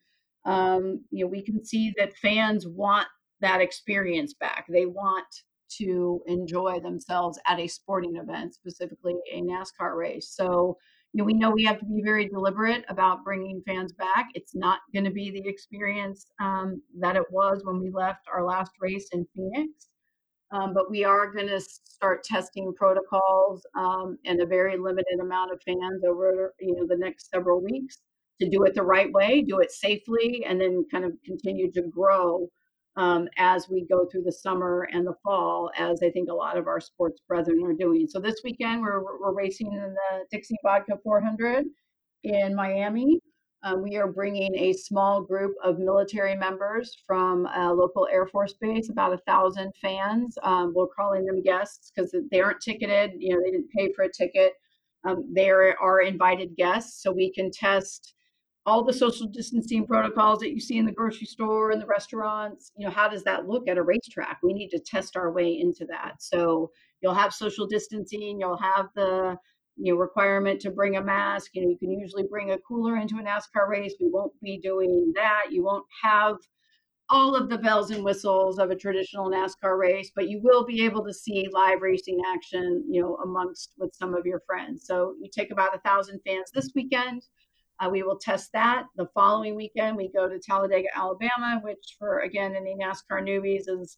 [0.45, 3.07] um, you know, we can see that fans want
[3.41, 4.65] that experience back.
[4.69, 5.27] They want
[5.77, 10.33] to enjoy themselves at a sporting event, specifically a NASCAR race.
[10.35, 10.77] So,
[11.13, 14.29] you know, we know we have to be very deliberate about bringing fans back.
[14.33, 18.45] It's not going to be the experience um, that it was when we left our
[18.45, 19.89] last race in Phoenix.
[20.51, 25.51] Um, but we are going to start testing protocols um, and a very limited amount
[25.51, 27.99] of fans over you know the next several weeks
[28.41, 31.81] to do it the right way, do it safely, and then kind of continue to
[31.83, 32.49] grow
[32.95, 36.57] um, as we go through the summer and the fall, as I think a lot
[36.57, 38.07] of our sports brethren are doing.
[38.07, 41.65] So this weekend, we're, we're racing in the Dixie Vodka 400
[42.23, 43.19] in Miami.
[43.63, 48.53] Um, we are bringing a small group of military members from a local Air Force
[48.53, 50.37] base, about a thousand fans.
[50.43, 53.11] Um, we're calling them guests because they aren't ticketed.
[53.17, 54.53] You know, they didn't pay for a ticket.
[55.05, 58.13] Um, they are, are invited guests, so we can test
[58.65, 62.71] all the social distancing protocols that you see in the grocery store and the restaurants
[62.77, 65.59] you know how does that look at a racetrack we need to test our way
[65.59, 66.69] into that so
[67.01, 69.35] you'll have social distancing you'll have the
[69.81, 72.97] you know requirement to bring a mask you know you can usually bring a cooler
[72.97, 76.37] into a nascar race we won't be doing that you won't have
[77.09, 80.85] all of the bells and whistles of a traditional NASCAR race, but you will be
[80.85, 84.85] able to see live racing action, you know, amongst with some of your friends.
[84.85, 87.23] So you take about a thousand fans this weekend.
[87.79, 88.83] Uh, we will test that.
[88.95, 93.97] The following weekend, we go to Talladega, Alabama, which for, again, any NASCAR newbies is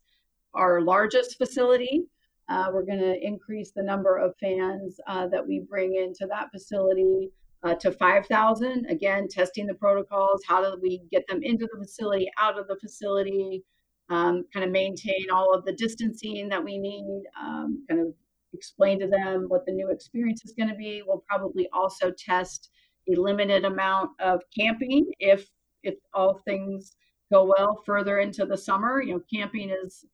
[0.53, 2.05] our largest facility.
[2.51, 6.51] Uh, we're going to increase the number of fans uh, that we bring into that
[6.51, 7.29] facility
[7.63, 8.87] uh, to 5,000.
[8.87, 10.41] Again, testing the protocols.
[10.45, 13.63] How do we get them into the facility, out of the facility,
[14.09, 18.07] um, kind of maintain all of the distancing that we need, um, kind of
[18.53, 21.03] explain to them what the new experience is going to be.
[21.07, 22.69] We'll probably also test
[23.07, 25.47] a limited amount of camping if
[25.83, 26.97] if all things
[27.31, 29.01] go well further into the summer.
[29.01, 30.05] You know, camping is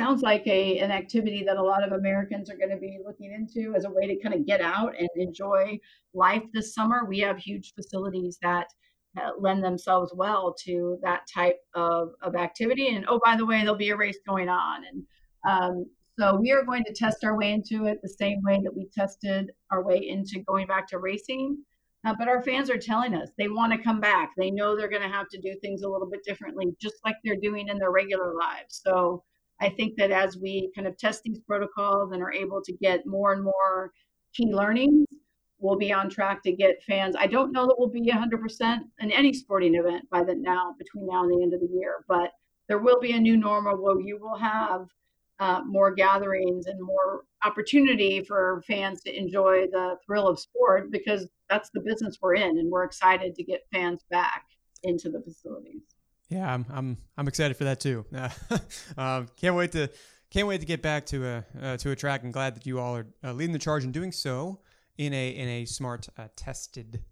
[0.00, 3.32] sounds like a an activity that a lot of Americans are going to be looking
[3.38, 5.78] into as a way to kind of get out and enjoy
[6.14, 6.98] life this summer.
[7.04, 8.68] We have huge facilities that
[9.20, 12.86] uh, lend themselves well to that type of, of activity.
[12.94, 14.78] And oh, by the way, there'll be a race going on.
[14.88, 14.98] And
[15.52, 15.74] um,
[16.18, 18.86] So we are going to test our way into it the same way that we
[18.94, 21.56] tested our way into going back to racing.
[22.04, 24.30] Uh, but our fans are telling us they want to come back.
[24.36, 27.16] They know they're going to have to do things a little bit differently, just like
[27.24, 28.80] they're doing in their regular lives.
[28.84, 29.22] So
[29.60, 33.06] I think that as we kind of test these protocols and are able to get
[33.06, 33.92] more and more
[34.34, 35.06] key learnings,
[35.58, 37.14] we'll be on track to get fans.
[37.18, 41.06] I don't know that we'll be 100% in any sporting event by the now between
[41.06, 42.32] now and the end of the year, but
[42.68, 44.86] there will be a new normal where you will have
[45.40, 51.28] uh, more gatherings and more opportunity for fans to enjoy the thrill of sport because
[51.48, 54.44] that's the business we're in, and we're excited to get fans back
[54.82, 55.82] into the facilities.
[56.30, 58.06] Yeah, I'm I'm I'm excited for that too.
[58.96, 59.88] Uh, can't wait to
[60.30, 62.22] can't wait to get back to a uh, to a track.
[62.22, 64.60] I'm glad that you all are uh, leading the charge in doing so
[64.96, 67.02] in a in a smart, uh, tested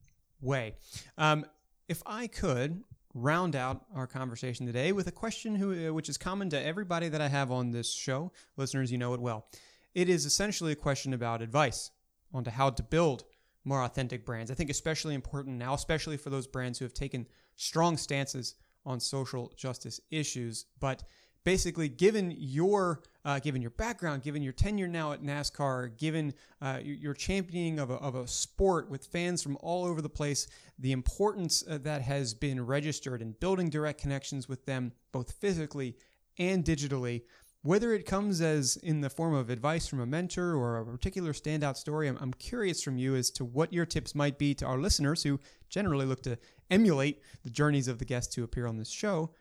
[0.41, 0.75] way.
[1.17, 1.45] Um,
[1.89, 6.17] if I could round out our conversation today with a question who, uh, which is
[6.17, 9.47] common to everybody that I have on this show, listeners, you know it well.
[9.95, 11.91] It is essentially a question about advice
[12.33, 13.25] on to how to build
[13.65, 14.51] more authentic brands.
[14.51, 18.55] I think especially important now, especially for those brands who have taken strong stances
[18.85, 21.03] on social justice issues, but
[21.45, 26.79] basically given your uh, given your background given your tenure now at nascar given uh,
[26.83, 30.47] your championing of a, of a sport with fans from all over the place
[30.79, 35.97] the importance uh, that has been registered in building direct connections with them both physically
[36.39, 37.23] and digitally
[37.69, 41.35] whether it comes as in the form of advice from a mentor or a particular
[41.35, 44.65] standout story, I'm, I'm, curious from you as to what your tips might be to
[44.65, 45.39] our listeners who
[45.69, 46.39] generally look to
[46.71, 49.33] emulate the journeys of the guests who appear on this show.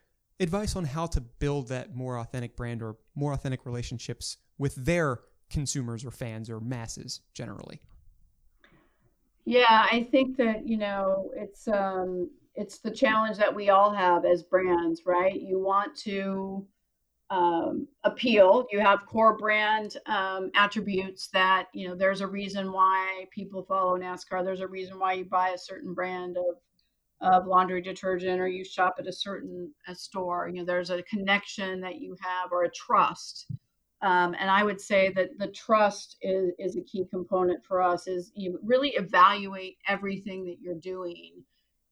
[0.41, 5.21] Advice on how to build that more authentic brand or more authentic relationships with their
[5.49, 7.80] consumers or fans or masses generally.
[9.45, 14.25] Yeah i think that you know it's um it's the challenge that we all have
[14.25, 15.39] as brands right?
[15.39, 16.67] You want to
[17.30, 18.67] um, appeal.
[18.71, 23.97] You have core brand um, attributes that you know there's a reason why people follow
[23.97, 24.43] nascar.
[24.43, 26.55] There's a reason why you buy a certain brand of
[27.19, 30.47] of laundry detergent or you shop at a certain a store.
[30.47, 33.47] You know there's a connection that you have or a trust.
[34.03, 38.05] Um, and i would say that the trust is, is a key component for us
[38.05, 41.32] is you really evaluate everything that you're doing.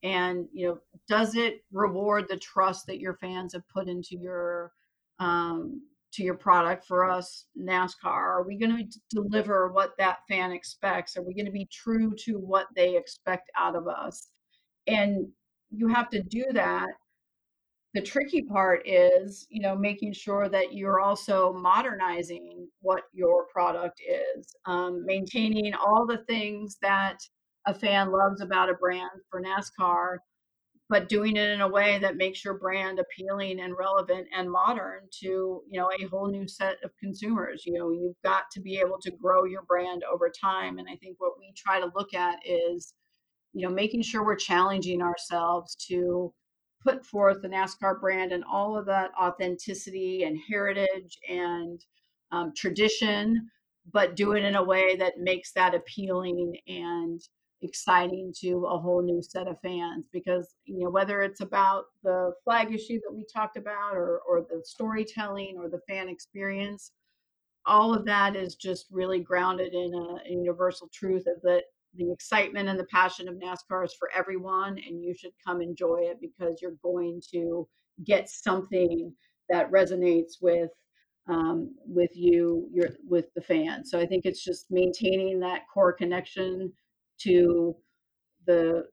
[0.03, 0.79] And you know
[1.09, 4.71] does it reward the trust that your fans have put into your
[5.19, 5.81] um,
[6.15, 11.17] to your product for us nascar are we going to deliver what that fan expects?
[11.17, 14.29] Are we going to be true to what they expect out of us?
[14.87, 15.27] And
[15.71, 16.87] you have to do that.
[17.93, 24.01] The tricky part is you know making sure that you're also modernizing what your product
[24.07, 27.19] is um, maintaining all the things that
[27.67, 29.09] a fan loves about a brand.
[29.29, 30.17] For nascar
[30.89, 35.01] but doing it in a way that makes your brand appealing and relevant and modern
[35.11, 38.77] to you know a whole new set of consumers you know you've got to be
[38.77, 42.13] able to grow your brand over time and i think what we try to look
[42.13, 42.93] at is
[43.55, 46.31] you know, making sure we're challenging ourselves to
[46.83, 51.79] put forth the NASCAR brand and all of that authenticity and heritage and
[52.31, 53.49] um, tradition,
[53.93, 57.21] but do it in a way that makes that appealing and
[57.65, 60.05] exciting to a whole new set of fans.
[60.11, 64.41] Because you know, whether it's about the flag issue that we talked about, or or
[64.41, 66.91] the storytelling, or the fan experience,
[67.65, 71.63] all of that is just really grounded in a, a universal truth of that
[71.97, 75.99] the excitement and the passion of NASCAR is for everyone, and you should come enjoy
[76.01, 77.67] it because you're going to
[78.03, 79.13] get something
[79.49, 80.71] that resonates with
[81.27, 83.89] um, with you, your with the fans.
[83.89, 86.71] So I think it's just maintaining that core connection
[87.19, 87.75] to
[88.45, 88.85] the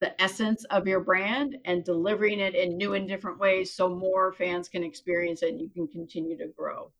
[0.00, 4.32] the essence of your brand and delivering it in new and different ways so more
[4.32, 6.90] fans can experience it and you can continue to grow.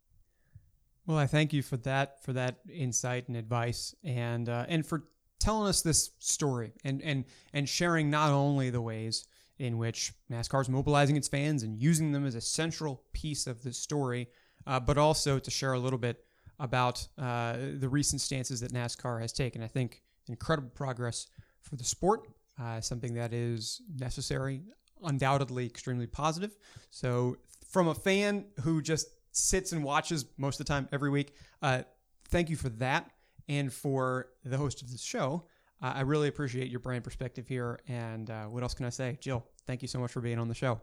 [1.07, 5.05] Well, I thank you for that for that insight and advice, and uh, and for
[5.41, 9.27] telling us this story and and and sharing not only the ways
[9.59, 13.63] in which NASCAR is mobilizing its fans and using them as a central piece of
[13.63, 14.29] the story,
[14.67, 16.25] uh, but also to share a little bit
[16.61, 19.63] about uh, the recent stances that NASCAR has taken.
[19.63, 21.27] I think incredible progress
[21.63, 22.29] for the sport,
[22.61, 24.63] uh, something that is necessary,
[25.03, 26.55] undoubtedly extremely positive.
[26.91, 27.37] So,
[27.67, 31.35] from a fan who just sits and watches most of the time every week.
[31.63, 31.83] Uh,
[32.29, 33.11] thank you for that
[33.49, 35.45] and for the host of this show.
[35.83, 37.81] Uh, I really appreciate your brand perspective here.
[37.89, 39.19] And uh, what else can I say?
[39.21, 40.81] Jill, thank you so much for being on the show.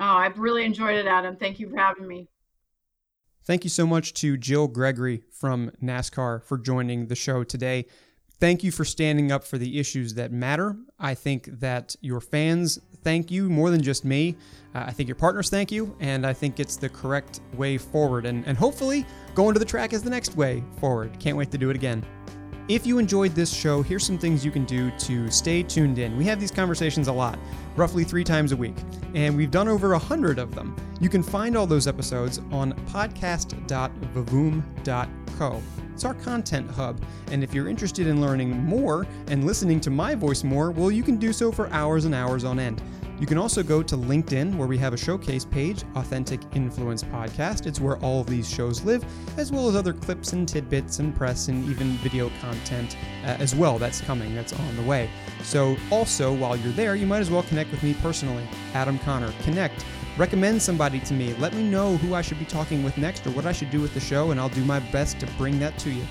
[0.00, 1.36] Oh, I've really enjoyed it, Adam.
[1.36, 2.28] Thank you for having me.
[3.48, 7.86] Thank you so much to Jill Gregory from NASCAR for joining the show today.
[8.38, 10.76] Thank you for standing up for the issues that matter.
[11.00, 14.36] I think that your fans thank you more than just me.
[14.74, 18.26] Uh, I think your partners thank you, and I think it's the correct way forward.
[18.26, 21.18] And, and hopefully, going to the track is the next way forward.
[21.18, 22.04] Can't wait to do it again.
[22.68, 26.18] If you enjoyed this show, here's some things you can do to stay tuned in.
[26.18, 27.38] We have these conversations a lot,
[27.76, 28.76] roughly three times a week,
[29.14, 30.76] and we've done over a hundred of them.
[31.00, 35.62] You can find all those episodes on podcast.vavoom.co.
[35.94, 40.14] It's our content hub, and if you're interested in learning more and listening to my
[40.14, 42.82] voice more, well, you can do so for hours and hours on end.
[43.20, 47.66] You can also go to LinkedIn, where we have a showcase page, Authentic Influence Podcast.
[47.66, 49.04] It's where all of these shows live,
[49.36, 53.56] as well as other clips and tidbits and press and even video content uh, as
[53.56, 53.76] well.
[53.76, 55.10] That's coming, that's on the way.
[55.42, 58.46] So, also, while you're there, you might as well connect with me personally.
[58.72, 59.84] Adam Conner, connect.
[60.16, 61.34] Recommend somebody to me.
[61.34, 63.80] Let me know who I should be talking with next or what I should do
[63.80, 66.04] with the show, and I'll do my best to bring that to you.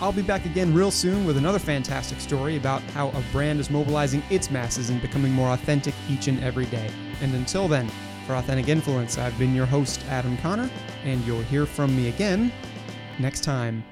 [0.00, 3.70] I'll be back again real soon with another fantastic story about how a brand is
[3.70, 6.90] mobilizing its masses and becoming more authentic each and every day.
[7.22, 7.88] And until then,
[8.26, 10.68] for Authentic Influence, I've been your host, Adam Conner,
[11.04, 12.52] and you'll hear from me again
[13.18, 13.84] next time.